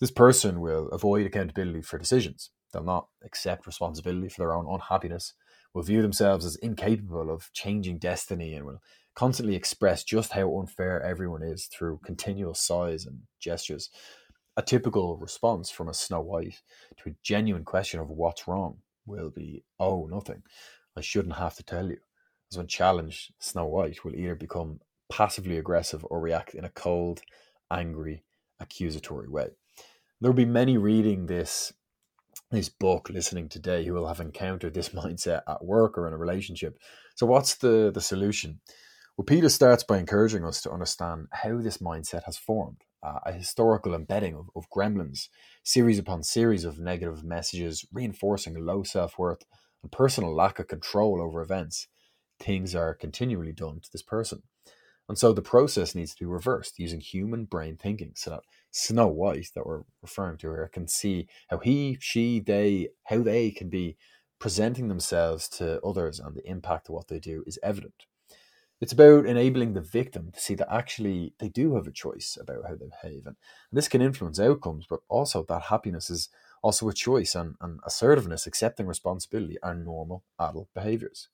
This 0.00 0.10
person 0.10 0.60
will 0.60 0.88
avoid 0.88 1.26
accountability 1.26 1.82
for 1.82 1.98
decisions. 1.98 2.50
They'll 2.72 2.84
not 2.84 3.08
accept 3.24 3.66
responsibility 3.66 4.28
for 4.28 4.40
their 4.40 4.54
own 4.54 4.66
unhappiness, 4.68 5.34
will 5.74 5.82
view 5.82 6.02
themselves 6.02 6.44
as 6.44 6.56
incapable 6.56 7.30
of 7.30 7.52
changing 7.52 7.98
destiny, 7.98 8.54
and 8.54 8.66
will 8.66 8.82
constantly 9.14 9.54
express 9.54 10.04
just 10.04 10.32
how 10.32 10.58
unfair 10.58 11.02
everyone 11.02 11.42
is 11.42 11.66
through 11.66 12.00
continual 12.04 12.54
sighs 12.54 13.06
and 13.06 13.20
gestures. 13.38 13.90
A 14.56 14.62
typical 14.62 15.16
response 15.16 15.70
from 15.70 15.88
a 15.88 15.94
Snow 15.94 16.20
White 16.20 16.60
to 16.98 17.10
a 17.10 17.14
genuine 17.22 17.64
question 17.64 18.00
of 18.00 18.10
what's 18.10 18.48
wrong 18.48 18.78
will 19.06 19.30
be, 19.30 19.64
oh, 19.78 20.08
nothing. 20.10 20.42
I 20.96 21.00
shouldn't 21.00 21.36
have 21.36 21.54
to 21.56 21.62
tell 21.62 21.88
you 21.88 21.98
is 22.52 22.58
when 22.58 22.66
challenged, 22.66 23.32
Snow 23.38 23.66
White 23.66 24.04
will 24.04 24.14
either 24.14 24.34
become 24.34 24.80
passively 25.10 25.58
aggressive 25.58 26.04
or 26.10 26.20
react 26.20 26.54
in 26.54 26.64
a 26.64 26.70
cold, 26.70 27.22
angry, 27.70 28.24
accusatory 28.60 29.28
way. 29.28 29.48
There 30.20 30.30
will 30.30 30.36
be 30.36 30.44
many 30.44 30.76
reading 30.76 31.26
this 31.26 31.72
this 32.50 32.68
book, 32.68 33.08
listening 33.08 33.48
today, 33.48 33.84
who 33.84 33.94
will 33.94 34.06
have 34.06 34.20
encountered 34.20 34.74
this 34.74 34.88
mindset 35.00 35.40
at 35.48 35.64
work 35.64 35.96
or 35.96 36.06
in 36.06 36.12
a 36.12 36.18
relationship. 36.18 36.78
So, 37.14 37.26
what's 37.26 37.56
the 37.56 37.90
the 37.92 38.00
solution? 38.00 38.60
Well, 39.16 39.24
Peter 39.24 39.48
starts 39.48 39.82
by 39.82 39.98
encouraging 39.98 40.44
us 40.44 40.62
to 40.62 40.70
understand 40.70 41.28
how 41.32 41.60
this 41.60 41.78
mindset 41.78 42.24
has 42.24 42.38
formed. 42.38 42.82
Uh, 43.02 43.18
a 43.26 43.32
historical 43.32 43.94
embedding 43.94 44.34
of, 44.34 44.48
of 44.54 44.70
gremlins, 44.70 45.28
series 45.64 45.98
upon 45.98 46.22
series 46.22 46.64
of 46.64 46.78
negative 46.78 47.24
messages 47.24 47.84
reinforcing 47.92 48.54
low 48.54 48.82
self 48.82 49.18
worth 49.18 49.42
and 49.82 49.90
personal 49.90 50.34
lack 50.34 50.58
of 50.58 50.68
control 50.68 51.20
over 51.20 51.42
events 51.42 51.88
things 52.42 52.74
are 52.74 52.94
continually 52.94 53.52
done 53.52 53.80
to 53.80 53.90
this 53.92 54.02
person. 54.02 54.42
And 55.08 55.18
so 55.18 55.32
the 55.32 55.42
process 55.42 55.94
needs 55.94 56.14
to 56.14 56.20
be 56.20 56.26
reversed 56.26 56.78
using 56.78 57.00
human 57.00 57.44
brain 57.44 57.76
thinking 57.76 58.12
so 58.14 58.30
that 58.30 58.40
Snow 58.70 59.08
White, 59.08 59.48
that 59.54 59.66
we're 59.66 59.82
referring 60.00 60.38
to 60.38 60.48
here, 60.48 60.70
can 60.72 60.88
see 60.88 61.26
how 61.48 61.58
he, 61.58 61.98
she, 62.00 62.40
they, 62.40 62.88
how 63.04 63.22
they 63.22 63.50
can 63.50 63.68
be 63.68 63.96
presenting 64.38 64.88
themselves 64.88 65.48
to 65.48 65.80
others 65.82 66.18
and 66.18 66.34
the 66.34 66.48
impact 66.48 66.88
of 66.88 66.94
what 66.94 67.08
they 67.08 67.18
do 67.18 67.44
is 67.46 67.58
evident. 67.62 68.06
It's 68.80 68.92
about 68.92 69.26
enabling 69.26 69.74
the 69.74 69.80
victim 69.80 70.32
to 70.32 70.40
see 70.40 70.54
that 70.56 70.72
actually 70.72 71.34
they 71.38 71.48
do 71.48 71.76
have 71.76 71.86
a 71.86 71.92
choice 71.92 72.36
about 72.40 72.64
how 72.66 72.74
they 72.74 72.88
behave. 72.88 73.26
And 73.26 73.36
this 73.70 73.86
can 73.86 74.02
influence 74.02 74.40
outcomes, 74.40 74.86
but 74.90 75.00
also 75.08 75.44
that 75.48 75.62
happiness 75.62 76.10
is 76.10 76.28
also 76.62 76.88
a 76.88 76.92
choice, 76.92 77.34
and, 77.34 77.54
and 77.60 77.80
assertiveness, 77.86 78.46
accepting 78.46 78.86
responsibility 78.86 79.56
are 79.62 79.74
normal 79.74 80.24
adult 80.38 80.68
behaviors. 80.74 81.28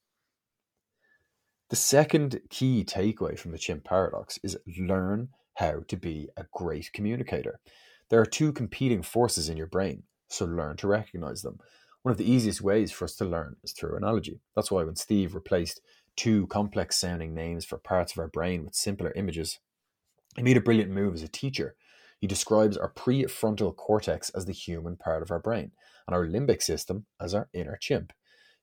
The 1.71 1.77
second 1.77 2.41
key 2.49 2.83
takeaway 2.83 3.39
from 3.39 3.53
the 3.53 3.59
chimp 3.59 3.85
paradox 3.85 4.39
is 4.43 4.57
learn 4.79 5.29
how 5.55 5.81
to 5.89 5.97
be 5.99 6.31
a 6.35 6.47
great 6.55 6.91
communicator. 6.95 7.61
There 8.09 8.21
are 8.21 8.27
two 8.27 8.55
competing 8.55 9.03
forces 9.03 9.51
in 9.51 9.59
your 9.59 9.67
brain, 9.67 10.05
so 10.29 10.47
learn 10.47 10.79
to 10.79 10.87
recognize 10.87 11.43
them. 11.43 11.59
One 12.03 12.13
of 12.13 12.17
the 12.17 12.31
easiest 12.31 12.63
ways 12.63 12.91
for 12.91 13.05
us 13.05 13.17
to 13.17 13.27
learn 13.27 13.57
is 13.63 13.73
through 13.73 13.97
analogy. 13.97 14.41
That's 14.57 14.71
why 14.71 14.83
when 14.83 14.97
Steve 14.97 15.35
replaced 15.35 15.83
two 16.17 16.47
complex 16.47 16.97
sounding 16.97 17.35
names 17.35 17.67
for 17.67 17.77
parts 17.77 18.13
of 18.13 18.19
our 18.19 18.29
brain 18.29 18.65
with 18.65 18.75
simpler 18.75 19.13
images. 19.15 19.59
He 20.37 20.43
made 20.43 20.57
a 20.57 20.63
brilliant 20.63 20.91
move 20.91 21.15
as 21.15 21.23
a 21.23 21.29
teacher. 21.29 21.75
He 22.19 22.27
describes 22.27 22.79
our 22.79 22.91
prefrontal 22.91 23.77
cortex 23.77 24.31
as 24.31 24.47
the 24.47 24.53
human 24.53 24.97
part 24.97 25.23
of 25.23 25.31
our 25.31 25.39
brain 25.39 25.73
and 26.07 26.17
our 26.17 26.27
limbic 26.27 26.63
system 26.63 27.05
as 27.21 27.35
our 27.35 27.51
inner 27.53 27.77
chimp. 27.79 28.15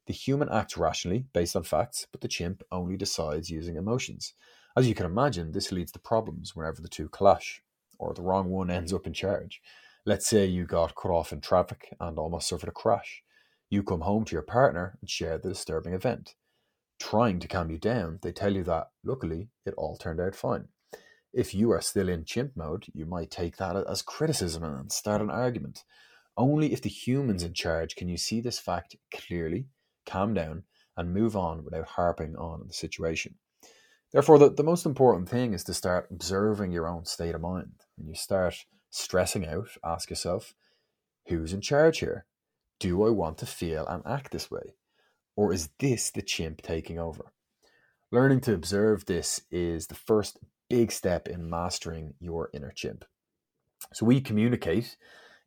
The 0.08 0.14
human 0.14 0.50
acts 0.50 0.78
rationally 0.78 1.26
based 1.34 1.56
on 1.56 1.64
facts, 1.64 2.08
but 2.12 2.22
the 2.22 2.28
chimp 2.28 2.64
only 2.72 2.98
decides 2.98 3.50
using 3.50 3.76
emotions. 3.76 4.34
As 4.78 4.88
you 4.88 4.96
can 4.96 5.06
imagine, 5.06 5.52
this 5.52 5.72
leads 5.72 5.92
to 5.94 6.00
problems 6.00 6.56
whenever 6.56 6.82
the 6.82 6.90
two 6.90 7.10
clash, 7.10 7.62
or 7.98 8.14
the 8.14 8.22
wrong 8.22 8.50
one 8.50 8.70
ends 8.70 8.94
up 8.94 9.08
in 9.08 9.14
charge. 9.14 9.62
Let's 10.06 10.28
say 10.28 10.46
you 10.46 10.66
got 10.66 10.96
cut 10.96 11.12
off 11.12 11.34
in 11.34 11.42
traffic 11.42 11.96
and 12.00 12.20
almost 12.20 12.48
suffered 12.48 12.70
a 12.70 12.74
crash. 12.74 13.24
You 13.70 13.84
come 13.84 14.02
home 14.02 14.26
to 14.26 14.34
your 14.34 14.44
partner 14.44 14.98
and 15.02 15.10
share 15.10 15.38
the 15.38 15.50
disturbing 15.50 15.94
event 15.94 16.36
trying 17.00 17.40
to 17.40 17.48
calm 17.48 17.70
you 17.70 17.78
down, 17.78 18.20
they 18.22 18.32
tell 18.32 18.54
you 18.54 18.64
that 18.64 18.88
luckily 19.04 19.50
it 19.66 19.74
all 19.78 19.98
turned 19.98 20.20
out 20.20 20.36
fine. 20.36 20.68
If 21.34 21.54
you 21.54 21.72
are 21.72 21.82
still 21.82 22.10
in 22.10 22.24
chimp 22.24 22.56
mode, 22.56 22.86
you 22.94 23.06
might 23.06 23.30
take 23.30 23.58
that 23.58 23.76
as 23.76 24.02
criticism 24.02 24.64
and 24.64 24.92
start 24.92 25.22
an 25.22 25.30
argument. 25.30 25.84
Only 26.38 26.74
if 26.74 26.82
the 26.82 26.90
human's 26.90 27.44
in 27.44 27.54
charge 27.54 27.96
can 27.96 28.08
you 28.08 28.18
see 28.18 28.42
this 28.42 28.60
fact 28.60 28.96
clearly, 29.14 29.68
calm 30.06 30.34
down, 30.34 30.64
and 30.98 31.14
move 31.14 31.36
on 31.36 31.64
without 31.64 31.88
harping 31.88 32.36
on 32.36 32.68
the 32.68 32.74
situation. 32.74 33.36
Therefore, 34.12 34.40
the, 34.40 34.50
the 34.50 34.64
most 34.64 34.86
important 34.86 35.28
thing 35.28 35.54
is 35.54 35.64
to 35.66 35.74
start 35.74 36.08
observing 36.10 36.72
your 36.72 36.88
own 36.88 37.06
state 37.06 37.36
of 37.36 37.42
mind. 37.42 37.74
When 37.98 38.08
you 38.08 38.16
start 38.16 38.66
stressing 38.90 39.46
out, 39.46 39.70
ask 39.84 40.10
yourself, 40.10 40.54
who's 41.28 41.52
in 41.52 41.62
charge 41.62 42.00
here? 42.00 42.26
Do 42.80 43.06
I 43.06 43.10
want 43.10 43.38
to 43.40 43.46
feel 43.46 43.86
and 43.88 44.04
act 44.06 44.32
this 44.32 44.50
way? 44.50 44.76
Or 45.36 45.52
is 45.52 45.70
this 45.80 46.12
the 46.12 46.22
chimp 46.22 46.62
taking 46.62 46.98
over? 46.98 47.34
Learning 48.12 48.40
to 48.42 48.54
observe 48.54 49.06
this 49.06 49.42
is 49.52 49.88
the 49.88 49.96
first 49.96 50.40
big 50.70 50.92
step 50.92 51.28
in 51.28 51.50
mastering 51.50 52.14
your 52.20 52.50
inner 52.54 52.72
chimp. 52.74 53.04
So 53.94 54.06
we 54.06 54.22
communicate 54.22 54.96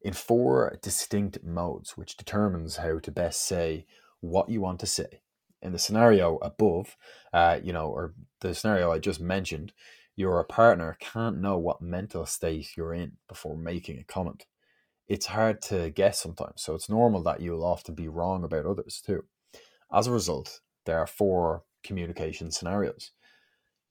in 0.03 0.13
four 0.13 0.79
distinct 0.83 1.43
modes, 1.43 1.97
which 1.97 2.17
determines 2.17 2.77
how 2.77 2.99
to 2.99 3.11
best 3.11 3.43
say 3.43 3.87
what 4.21 4.49
you 4.49 4.61
want 4.61 4.81
to 4.81 4.87
say. 4.87 5.21
In 5.61 5.73
the 5.73 5.79
scenario 5.79 6.37
above, 6.37 6.97
uh, 7.33 7.59
you 7.63 7.73
know, 7.73 7.89
or 7.89 8.15
the 8.41 8.55
scenario 8.55 8.93
I 8.93 8.99
just 8.99 9.21
mentioned, 9.21 9.73
your 10.15 10.43
partner 10.45 10.97
can't 11.01 11.41
know 11.41 11.59
what 11.59 11.81
mental 11.81 12.27
state 12.27 12.77
you're 12.77 12.95
in 12.95 13.13
before 13.29 13.57
making 13.57 13.99
a 13.99 14.05
comment. 14.05 14.47
It's 15.09 15.27
hard 15.27 15.63
to 15.63 15.91
guess 15.91 16.21
sometimes, 16.21 16.63
so 16.63 16.75
it's 16.75 16.89
normal 16.89 17.23
that 17.23 17.41
you'll 17.41 17.65
often 17.65 17.95
be 17.95 18.09
wrong 18.09 18.45
about 18.45 18.67
others 18.67 19.03
too. 19.05 19.25
As 19.93 20.07
a 20.07 20.13
result, 20.13 20.61
there 20.87 20.99
are 20.99 21.07
four 21.07 21.65
communication 21.83 22.51
scenarios. 22.51 23.13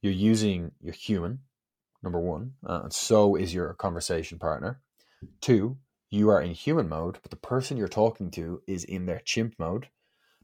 You're 0.01 0.13
using 0.13 0.71
your 0.79 0.93
human, 0.93 1.39
number 2.03 2.19
one, 2.19 2.53
uh, 2.67 2.81
and 2.83 2.93
so 2.93 3.35
is 3.35 3.53
your 3.53 3.73
conversation 3.73 4.37
partner. 4.37 4.81
Two, 5.41 5.77
you 6.09 6.29
are 6.29 6.41
in 6.41 6.51
human 6.51 6.87
mode, 6.87 7.17
but 7.21 7.31
the 7.31 7.37
person 7.37 7.77
you're 7.77 7.87
talking 7.87 8.29
to 8.31 8.61
is 8.67 8.83
in 8.83 9.05
their 9.05 9.21
chimp 9.25 9.55
mode. 9.57 9.89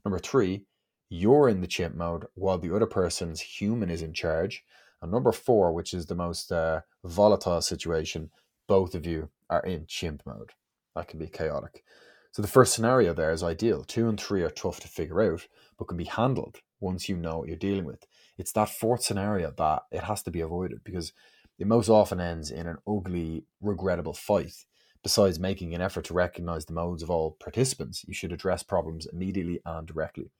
Number 0.04 0.18
three, 0.18 0.66
you're 1.08 1.48
in 1.48 1.60
the 1.60 1.66
chimp 1.66 1.94
mode 1.94 2.26
while 2.34 2.58
the 2.58 2.74
other 2.74 2.86
person's 2.86 3.40
human 3.40 3.90
is 3.90 4.02
in 4.02 4.12
charge. 4.12 4.64
And 5.00 5.10
number 5.10 5.32
four, 5.32 5.72
which 5.72 5.94
is 5.94 6.06
the 6.06 6.14
most 6.14 6.50
uh, 6.50 6.80
volatile 7.04 7.60
situation, 7.60 8.30
both 8.66 8.94
of 8.94 9.06
you 9.06 9.30
are 9.50 9.60
in 9.60 9.86
chimp 9.86 10.22
mode. 10.26 10.50
That 10.94 11.08
can 11.08 11.18
be 11.18 11.26
chaotic. 11.26 11.84
So 12.32 12.42
the 12.42 12.48
first 12.48 12.74
scenario 12.74 13.14
there 13.14 13.30
is 13.30 13.42
ideal. 13.42 13.84
Two 13.84 14.08
and 14.08 14.18
three 14.18 14.42
are 14.42 14.50
tough 14.50 14.80
to 14.80 14.88
figure 14.88 15.22
out, 15.22 15.46
but 15.78 15.86
can 15.86 15.96
be 15.96 16.04
handled 16.04 16.58
once 16.80 17.08
you 17.08 17.16
know 17.16 17.38
what 17.38 17.48
you're 17.48 17.56
dealing 17.56 17.84
with. 17.84 18.04
It's 18.36 18.52
that 18.52 18.68
fourth 18.68 19.02
scenario 19.02 19.52
that 19.56 19.82
it 19.92 20.02
has 20.02 20.22
to 20.24 20.30
be 20.30 20.40
avoided 20.40 20.82
because 20.84 21.12
it 21.58 21.66
most 21.66 21.88
often 21.88 22.20
ends 22.20 22.50
in 22.50 22.66
an 22.66 22.78
ugly, 22.88 23.44
regrettable 23.60 24.14
fight. 24.14 24.64
Besides 25.04 25.38
making 25.38 25.74
an 25.74 25.82
effort 25.82 26.06
to 26.06 26.14
recognize 26.14 26.64
the 26.64 26.72
modes 26.72 27.02
of 27.02 27.10
all 27.10 27.36
participants, 27.38 28.06
you 28.08 28.14
should 28.14 28.32
address 28.32 28.62
problems 28.62 29.06
immediately 29.06 29.60
and 29.66 29.86
directly. 29.86 30.30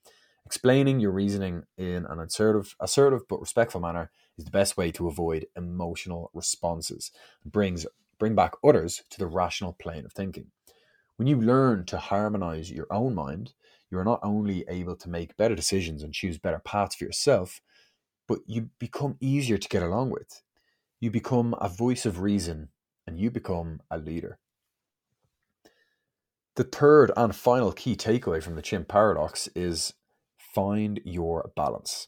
Explaining 0.43 0.99
your 0.99 1.11
reasoning 1.11 1.63
in 1.77 2.05
an 2.07 2.19
assertive, 2.19 2.75
assertive 2.79 3.27
but 3.29 3.39
respectful 3.39 3.79
manner 3.79 4.09
is 4.39 4.45
the 4.45 4.51
best 4.51 4.75
way 4.75 4.91
to 4.91 5.07
avoid 5.07 5.45
emotional 5.55 6.31
responses. 6.33 7.11
It 7.45 7.51
brings 7.51 7.85
bring 8.17 8.33
back 8.33 8.53
others 8.63 9.03
to 9.11 9.19
the 9.19 9.27
rational 9.27 9.73
plane 9.73 10.03
of 10.03 10.13
thinking. 10.13 10.47
When 11.17 11.27
you 11.27 11.39
learn 11.39 11.85
to 11.85 11.99
harmonize 11.99 12.71
your 12.71 12.87
own 12.89 13.13
mind, 13.13 13.53
you're 13.91 14.03
not 14.03 14.19
only 14.23 14.65
able 14.67 14.95
to 14.95 15.09
make 15.09 15.37
better 15.37 15.53
decisions 15.53 16.01
and 16.01 16.11
choose 16.11 16.39
better 16.39 16.59
paths 16.59 16.95
for 16.95 17.05
yourself, 17.05 17.61
but 18.27 18.39
you 18.47 18.71
become 18.79 19.17
easier 19.19 19.59
to 19.59 19.69
get 19.69 19.83
along 19.83 20.09
with. 20.09 20.41
You 20.99 21.11
become 21.11 21.53
a 21.61 21.69
voice 21.69 22.07
of 22.07 22.19
reason 22.19 22.69
and 23.05 23.19
you 23.19 23.29
become 23.29 23.81
a 23.91 23.99
leader. 23.99 24.39
The 26.55 26.63
third 26.63 27.11
and 27.17 27.35
final 27.35 27.73
key 27.73 27.97
takeaway 27.97 28.41
from 28.41 28.55
the 28.55 28.61
chimp 28.61 28.87
paradox 28.87 29.49
is 29.55 29.93
find 30.37 31.01
your 31.03 31.51
balance. 31.53 32.07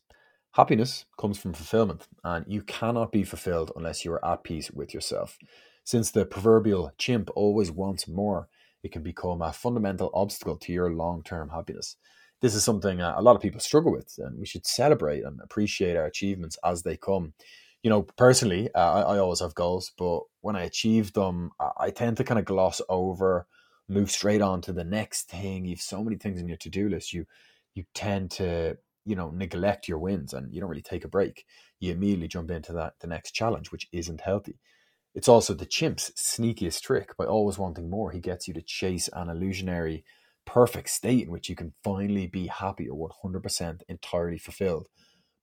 Happiness 0.54 1.04
comes 1.20 1.38
from 1.38 1.52
fulfillment, 1.52 2.08
and 2.24 2.46
you 2.48 2.62
cannot 2.62 3.12
be 3.12 3.26
fulfilled 3.26 3.74
unless 3.76 4.06
you 4.06 4.14
are 4.14 4.26
at 4.26 4.46
peace 4.46 4.72
with 4.72 4.94
yourself. 4.94 5.38
Since 5.84 6.12
the 6.12 6.26
proverbial 6.26 6.94
chimp 6.98 7.30
always 7.36 7.72
wants 7.72 8.08
more, 8.08 8.48
it 8.84 8.94
can 8.94 9.04
become 9.04 9.42
a 9.42 9.52
fundamental 9.52 10.12
obstacle 10.14 10.56
to 10.60 10.72
your 10.72 10.94
long 10.94 11.24
term 11.24 11.50
happiness. 11.50 11.98
This 12.40 12.56
is 12.56 12.64
something 12.64 13.02
uh, 13.02 13.16
a 13.18 13.22
lot 13.22 13.36
of 13.36 13.42
people 13.42 13.60
struggle 13.60 13.92
with, 13.92 14.16
and 14.18 14.40
we 14.40 14.46
should 14.46 14.66
celebrate 14.66 15.26
and 15.26 15.42
appreciate 15.44 15.98
our 15.98 16.06
achievements 16.06 16.58
as 16.64 16.84
they 16.84 16.96
come. 16.96 17.34
You 17.84 17.90
know, 17.90 18.04
personally, 18.04 18.70
uh, 18.74 18.94
I, 18.94 19.02
I, 19.16 19.18
always 19.20 19.42
have 19.42 19.56
goals, 19.56 19.92
but 19.98 20.22
when 20.40 20.56
I 20.56 20.64
achieve 20.64 21.12
them, 21.14 21.52
I, 21.60 21.72
I 21.80 21.90
tend 21.90 22.16
to 22.18 22.24
kind 22.24 22.40
of 22.40 22.46
gloss 22.46 22.82
over, 22.90 23.46
move 23.90 24.12
straight 24.12 24.42
on 24.42 24.62
to 24.62 24.74
the 24.74 24.84
next 24.84 25.30
thing. 25.30 25.66
You've 25.66 25.82
so 25.82 26.04
many 26.04 26.18
things 26.18 26.40
in 26.40 26.48
your 26.48 26.58
to 26.58 26.70
do 26.70 26.90
list. 26.90 27.14
You 27.14 27.26
you 27.76 27.84
tend 27.94 28.32
to 28.32 28.78
you 29.06 29.16
know 29.16 29.32
neglect 29.32 29.88
your 29.88 30.00
wins, 30.00 30.34
and 30.34 30.54
you 30.54 30.60
don't 30.62 30.70
really 30.70 30.82
take 30.82 31.06
a 31.06 31.10
break. 31.10 31.46
You 31.80 31.92
immediately 31.92 32.28
jump 32.28 32.52
into 32.52 32.74
that 32.74 32.94
the 33.00 33.08
next 33.08 33.32
challenge, 33.32 33.72
which 33.72 33.88
isn't 33.92 34.22
healthy. 34.22 34.60
It's 35.16 35.28
also 35.30 35.54
the 35.54 35.66
chimp's 35.66 36.12
sneakiest 36.12 36.82
trick. 36.82 37.18
By 37.18 37.26
always 37.26 37.58
wanting 37.58 37.90
more, 37.90 38.12
he 38.12 38.20
gets 38.20 38.48
you 38.48 38.54
to 38.54 38.62
chase 38.62 39.10
an 39.14 39.30
illusionary 39.30 40.04
perfect 40.46 40.90
state 40.90 41.26
in 41.26 41.32
which 41.32 41.50
you 41.50 41.56
can 41.56 41.74
finally 41.84 42.28
be 42.28 42.48
happy 42.48 42.88
or 42.88 42.98
100% 42.98 43.82
entirely 43.90 44.38
fulfilled. 44.38 44.88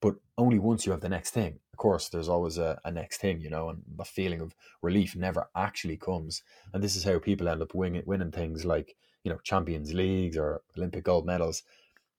But 0.04 0.16
only 0.36 0.58
once 0.58 0.84
you 0.84 0.92
have 0.92 1.00
the 1.00 1.08
next 1.08 1.30
thing. 1.30 1.60
Of 1.72 1.78
course, 1.78 2.10
there's 2.10 2.28
always 2.28 2.58
a, 2.58 2.78
a 2.84 2.90
next 2.90 3.22
thing, 3.22 3.40
you 3.40 3.48
know, 3.48 3.70
and 3.70 3.82
the 3.96 4.04
feeling 4.04 4.42
of 4.42 4.54
relief 4.82 5.16
never 5.16 5.48
actually 5.56 5.96
comes. 5.96 6.42
And 6.74 6.84
this 6.84 6.94
is 6.94 7.04
how 7.04 7.18
people 7.18 7.48
end 7.48 7.62
up 7.62 7.74
winning, 7.74 8.02
winning 8.04 8.30
things 8.30 8.66
like, 8.66 8.96
you 9.22 9.32
know, 9.32 9.38
Champions 9.38 9.94
Leagues 9.94 10.36
or 10.36 10.60
Olympic 10.76 11.04
gold 11.04 11.24
medals 11.24 11.62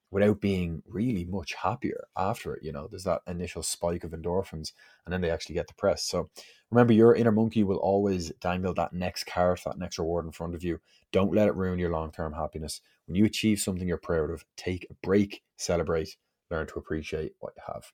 without 0.10 0.42
being 0.42 0.82
really 0.88 1.26
much 1.26 1.54
happier 1.54 2.08
after 2.18 2.56
it. 2.56 2.64
You 2.64 2.72
know, 2.72 2.88
there's 2.88 3.04
that 3.04 3.22
initial 3.28 3.62
spike 3.62 4.04
of 4.04 4.14
endorphins, 4.14 4.72
and 5.06 5.14
then 5.14 5.22
they 5.22 5.30
actually 5.30 5.54
get 5.54 5.68
depressed. 5.68 6.10
So 6.10 6.32
remember, 6.72 6.94
your 6.94 7.14
inner 7.14 7.32
monkey 7.32 7.64
will 7.64 7.78
always 7.78 8.32
dangle 8.42 8.74
that 8.74 8.94
next 8.94 9.26
carrot, 9.26 9.62
that 9.64 9.78
next 9.78 10.00
reward 10.00 10.26
in 10.26 10.32
front 10.32 10.56
of 10.56 10.64
you. 10.64 10.80
Don't 11.12 11.36
let 11.36 11.50
it 11.50 11.56
ruin 11.56 11.78
your 11.78 11.92
long 11.92 12.12
term 12.12 12.34
happiness. 12.34 12.82
When 13.06 13.14
you 13.14 13.26
achieve 13.26 13.60
something 13.60 13.88
you're 13.88 13.98
proud 13.98 14.32
of, 14.32 14.44
take 14.58 14.88
a 14.90 14.96
break, 15.04 15.44
celebrate, 15.58 16.18
learn 16.52 16.68
to 16.68 16.80
appreciate 16.80 17.34
what 17.40 17.54
you 17.56 17.64
have. 17.74 17.92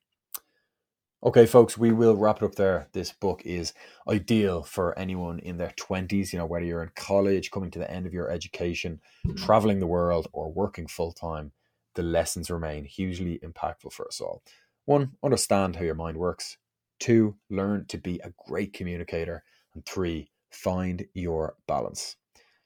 Okay, 1.24 1.46
folks, 1.46 1.78
we 1.78 1.92
will 1.92 2.16
wrap 2.16 2.38
it 2.38 2.44
up 2.44 2.56
there. 2.56 2.88
This 2.92 3.12
book 3.12 3.42
is 3.44 3.74
ideal 4.08 4.64
for 4.64 4.98
anyone 4.98 5.38
in 5.38 5.56
their 5.56 5.72
20s, 5.78 6.32
you 6.32 6.38
know, 6.38 6.46
whether 6.46 6.64
you're 6.64 6.82
in 6.82 6.90
college, 6.96 7.52
coming 7.52 7.70
to 7.70 7.78
the 7.78 7.90
end 7.90 8.06
of 8.06 8.12
your 8.12 8.28
education, 8.28 9.00
traveling 9.36 9.78
the 9.78 9.86
world, 9.86 10.26
or 10.32 10.52
working 10.52 10.88
full 10.88 11.12
time 11.12 11.52
the 11.94 12.02
lessons 12.02 12.50
remain 12.50 12.84
hugely 12.84 13.38
impactful 13.40 13.92
for 13.92 14.06
us 14.06 14.20
all. 14.20 14.42
One, 14.84 15.12
understand 15.22 15.76
how 15.76 15.82
your 15.84 15.94
mind 15.94 16.16
works. 16.16 16.56
Two, 16.98 17.36
learn 17.50 17.86
to 17.86 17.98
be 17.98 18.20
a 18.22 18.32
great 18.46 18.72
communicator. 18.72 19.44
And 19.74 19.84
three, 19.84 20.30
find 20.50 21.04
your 21.14 21.56
balance. 21.66 22.16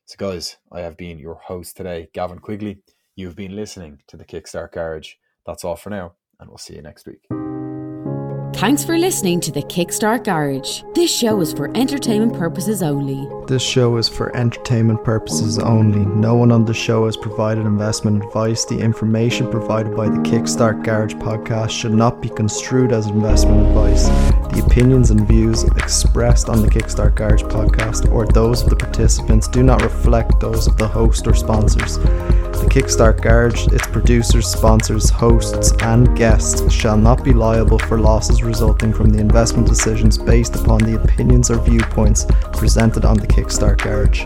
So, 0.07 0.16
guys, 0.19 0.57
I 0.71 0.81
have 0.81 0.97
been 0.97 1.19
your 1.19 1.35
host 1.35 1.76
today, 1.76 2.09
Gavin 2.12 2.38
Quigley. 2.38 2.78
You've 3.16 3.37
been 3.37 3.57
listening 3.57 4.02
to 4.09 4.16
the 4.16 4.25
Kickstart 4.25 4.73
Garage. 4.73 5.14
That's 5.47 5.65
all 5.65 5.76
for 5.76 5.91
now, 5.91 6.15
and 6.41 6.49
we'll 6.49 6.59
see 6.59 6.75
you 6.75 6.83
next 6.83 7.07
week. 7.07 7.26
Thanks 8.57 8.83
for 8.83 8.97
listening 8.97 9.41
to 9.41 9.53
the 9.53 9.62
Kickstart 9.62 10.25
Garage. 10.25 10.83
This 10.95 11.15
show 11.15 11.43
is 11.43 11.53
for 11.53 11.71
entertainment 11.76 12.33
purposes 12.33 12.83
only. 12.83 13.29
This 13.47 13.62
show 13.62 13.99
is 13.99 14.09
for 14.09 14.35
entertainment 14.35 15.05
purposes 15.05 15.59
only. 15.59 16.07
No 16.07 16.37
one 16.37 16.50
on 16.50 16.65
the 16.65 16.73
show 16.73 17.05
has 17.05 17.19
provided 17.19 17.67
investment 17.67 18.25
advice. 18.25 18.65
The 18.65 18.79
information 18.79 19.50
provided 19.50 19.95
by 19.95 20.07
the 20.09 20.17
Kickstart 20.19 20.83
Garage 20.85 21.15
podcast 21.15 21.69
should 21.71 21.93
not 21.93 22.23
be 22.23 22.31
construed 22.31 22.93
as 22.93 23.09
investment 23.09 23.67
advice. 23.67 24.09
The 24.55 24.65
opinions 24.67 25.11
and 25.11 25.29
views 25.29 25.65
expressed 25.65 26.49
on 26.49 26.62
the 26.62 26.69
Kickstart 26.69 27.15
Garage 27.15 27.43
podcast 27.43 28.11
or 28.11 28.26
those 28.26 28.62
of 28.62 28.71
the 28.71 28.76
participants 28.76 29.49
do 29.49 29.62
not 29.62 29.83
reflect 29.83 30.41
those 30.41 30.67
of 30.67 30.79
the 30.79 30.88
host 30.88 31.26
or 31.26 31.35
sponsors. 31.35 31.99
The 32.60 32.70
Kickstart 32.70 33.22
Garage, 33.22 33.68
its 33.68 33.86
producers, 33.86 34.46
sponsors, 34.46 35.10
hosts, 35.10 35.72
and 35.82 36.16
guests 36.16 36.72
shall 36.72 36.96
not 36.96 37.22
be 37.22 37.32
liable 37.32 37.78
for 37.78 37.98
losses 37.98 38.42
resulting 38.42 38.92
from 38.92 39.10
the 39.10 39.18
investment 39.18 39.68
decisions 39.68 40.18
based 40.18 40.56
upon 40.56 40.78
the 40.78 41.00
opinions 41.00 41.50
or 41.50 41.58
viewpoints 41.60 42.26
presented 42.52 43.04
on 43.04 43.18
the 43.18 43.26
Kickstart 43.26 43.78
Garage. 43.82 44.25